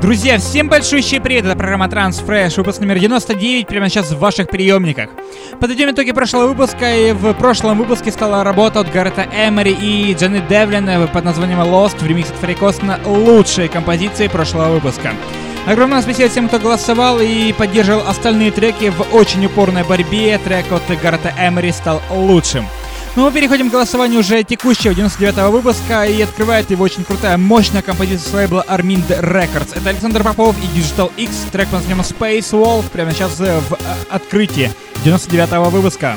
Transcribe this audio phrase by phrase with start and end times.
[0.00, 5.10] Друзья, всем большущий привет, это программа Transfresh, выпуск номер 99, прямо сейчас в ваших приемниках.
[5.60, 10.42] Подведем итоги прошлого выпуска, и в прошлом выпуске стала работа от Гаррета Эмери и Дженни
[10.48, 12.56] Девлин под названием Lost в ремиксе от Ферри
[13.04, 15.12] лучшие композиции прошлого выпуска.
[15.66, 20.38] Огромное спасибо всем, кто голосовал и поддерживал остальные треки в очень упорной борьбе.
[20.38, 22.64] Трек от Гаррета Эмери стал лучшим.
[23.16, 27.82] Ну, мы переходим к голосованию уже текущего 99-го выпуска, и открывает его очень крутая, мощная
[27.82, 29.76] композиция с лейбла Armind Records.
[29.76, 33.56] Это Александр Попов и Digital X, трек под названием Space Wolf, прямо сейчас в э,
[34.10, 34.70] открытии
[35.04, 36.16] 99-го выпуска.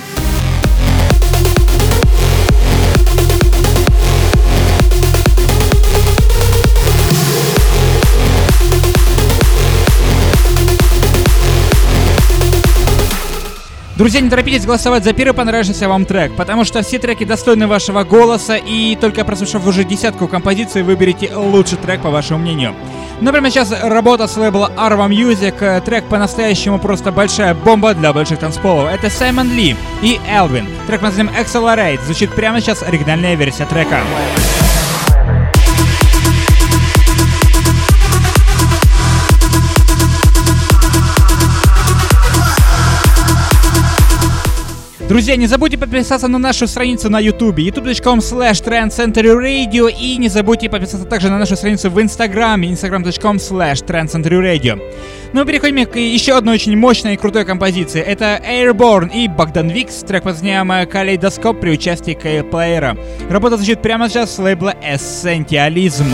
[14.03, 18.03] Друзья, не торопитесь голосовать за первый понравившийся вам трек, потому что все треки достойны вашего
[18.03, 22.75] голоса, и только прослушав уже десятку композиций, выберите лучший трек по вашему мнению.
[23.21, 28.89] Например, сейчас работа с лейбла Arva Music, трек по-настоящему просто большая бомба для больших танцполов.
[28.93, 30.67] Это Саймон Ли и Элвин.
[30.85, 32.03] Трек под названием Accelerate.
[32.03, 34.01] Звучит прямо сейчас оригинальная версия трека.
[45.13, 50.71] Друзья, не забудьте подписаться на нашу страницу на YouTube, youtube.com slash Radio и не забудьте
[50.71, 54.81] подписаться также на нашу страницу в Инстаграме, instagram.com slash Radio.
[55.33, 58.01] Ну, переходим к еще одной очень мощной и крутой композиции.
[58.01, 62.97] Это Airborne и Богдан Викс, трек под названием Калейдоскоп при участии Кейплеера.
[63.29, 66.07] Работа звучит прямо сейчас с лейбла Essentialism.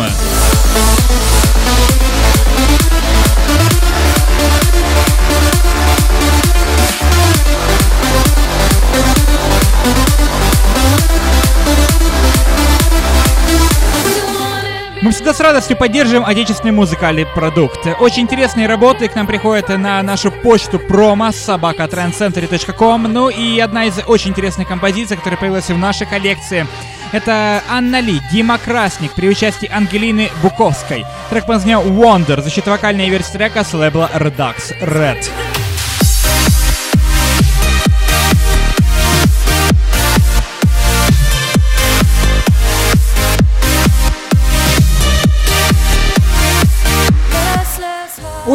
[15.09, 17.79] Мы всегда с радостью поддерживаем отечественный музыкальный продукт.
[17.99, 23.11] Очень интересные работы к нам приходят на нашу почту промо собакатрендцентре.ком.
[23.11, 26.67] Ну и одна из очень интересных композиций, которая появилась в нашей коллекции,
[27.11, 31.03] это Анна Ли, Дима Красник при участии Ангелины Буковской.
[31.31, 35.27] Трек под названием Wonder, защит вокальная версия трека с лейбла Redux Red.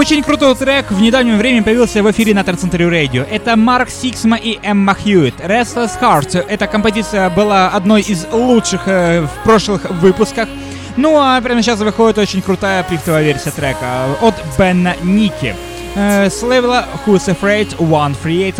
[0.04, 3.26] Очень крутой трек в недавнем времени появился в эфире на Trance Century Radio.
[3.26, 5.40] Это Марк Сиксма и Эмма Хьюитт.
[5.40, 6.44] Restless Heart.
[6.46, 10.46] Эта композиция была одной из лучших э, в прошлых выпусках.
[10.98, 15.56] Ну а прямо сейчас выходит очень крутая uplift овая версия трека от Бена Ники.
[15.94, 18.52] Э, с лейбла Who's Afraid Of 138.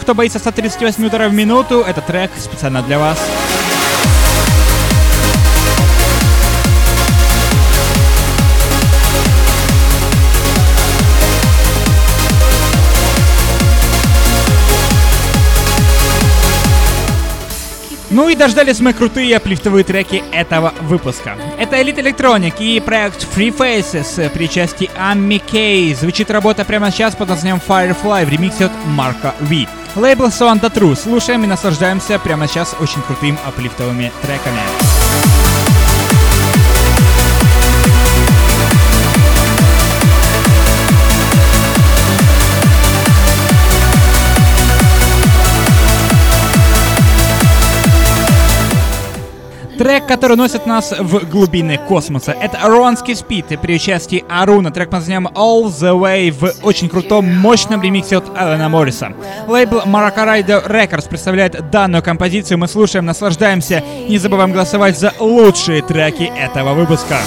[0.00, 3.18] Кто боится 138 ударов в минуту, это трек специально для вас.
[18.10, 21.36] Ну и дождались мы крутые аплифтовые треки этого выпуска.
[21.58, 25.94] Это Elite Electronic и проект Free Faces при части Амми Кей.
[25.94, 29.66] Звучит работа прямо сейчас под названием Firefly в ремиксе от Марка V.
[29.94, 30.96] Лейбл Santa True.
[30.96, 35.37] Слушаем и наслаждаемся прямо сейчас очень крутыми аплифтовыми треками.
[50.08, 52.32] Который носит нас в глубины космоса.
[52.32, 54.70] Это Аронский Спид при участии Аруна.
[54.72, 59.12] Трек под названием All The Way в очень крутом, мощном ремиксе от Алана Морриса.
[59.46, 62.58] Лейбл Maracarido Records представляет данную композицию.
[62.58, 63.84] Мы слушаем, наслаждаемся.
[64.08, 67.18] Не забываем голосовать за лучшие треки этого выпуска.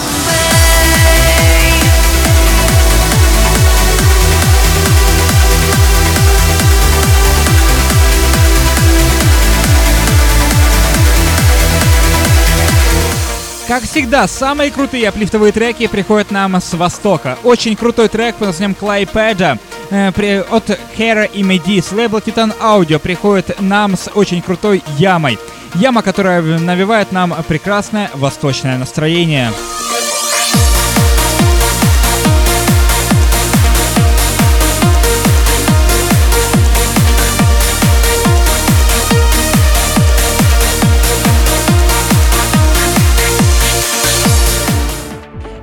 [13.71, 17.37] Как всегда, самые крутые аплифтовые треки приходят нам с востока.
[17.41, 19.59] Очень крутой трек под названием Клайпеда
[19.89, 25.39] э, от Хера и Меди с лейбла Titan Audio приходит нам с очень крутой ямой.
[25.75, 29.53] Яма, которая навевает нам прекрасное восточное настроение.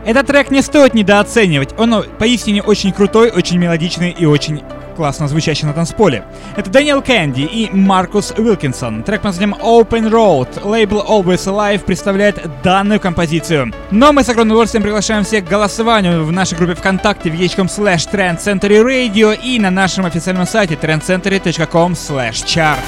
[0.08, 1.74] Этот трек не стоит недооценивать.
[1.76, 4.62] Он поистине очень крутой, очень мелодичный и очень
[4.96, 6.24] классно звучащий на танцполе.
[6.56, 9.02] Это Дэниел Кэнди и Маркус Уилкинсон.
[9.02, 10.66] Трек под названием Open Road.
[10.66, 13.70] Лейбл Always Alive представляет данную композицию.
[13.90, 18.10] Но мы с огромным удовольствием приглашаем всех к голосованию в нашей группе ВКонтакте vh.com slash
[18.10, 22.78] trendcentury и на нашем официальном сайте trendcentury.com slash chart.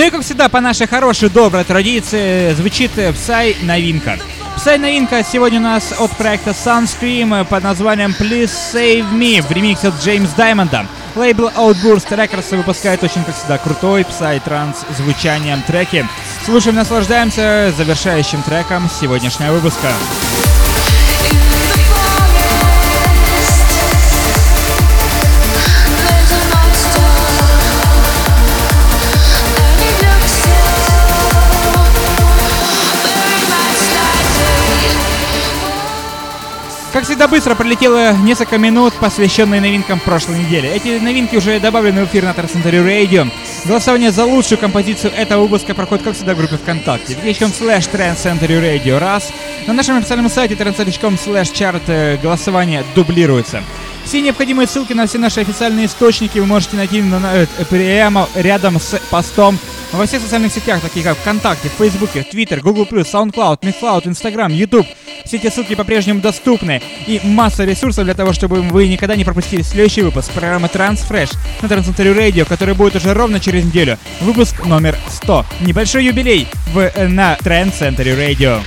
[0.00, 4.18] Ну и как всегда, по нашей хорошей, доброй традиции, звучит Psy новинка.
[4.56, 9.88] Psy новинка сегодня у нас от проекта Sunscream под названием Please Save Me в ремиксе
[9.88, 10.86] от Джеймс Даймонда.
[11.16, 16.08] Лейбл Outburst Records выпускает очень, как всегда, крутой псай-транс звучанием треки.
[16.46, 19.88] Слушаем, наслаждаемся завершающим треком сегодняшнего выпуска.
[37.10, 40.68] Всегда, быстро пролетело несколько минут, посвященные новинкам прошлой недели.
[40.68, 43.28] Эти новинки уже добавлены в эфир на Трансцентре Radio.
[43.64, 47.14] Голосование за лучшую композицию этого выпуска проходит, как всегда, в группе ВКонтакте.
[47.14, 49.32] www.com slash Trendcentury Radio раз.
[49.66, 53.64] На нашем официальном сайте trendcentury.com slash chart э, голосование дублируется.
[54.10, 58.28] Все необходимые ссылки на все наши официальные источники вы можете найти на, на, э, прямо
[58.34, 59.56] рядом с постом
[59.92, 64.88] во всех социальных сетях, таких как ВКонтакте, Фейсбуке, Твиттер, Google+, SoundCloud, Mixcloud, Instagram, YouTube.
[65.24, 66.82] Все эти ссылки по-прежнему доступны.
[67.06, 71.68] И масса ресурсов для того, чтобы вы никогда не пропустили следующий выпуск программы Transfresh на
[71.68, 73.96] Трансцентре Radio, который будет уже ровно через неделю.
[74.22, 75.46] Выпуск номер 100.
[75.60, 78.60] Небольшой юбилей в, э, на Trend Center Radio.